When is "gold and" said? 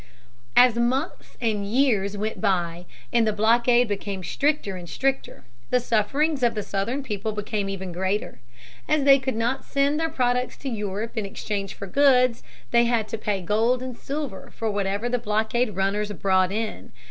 13.43-13.95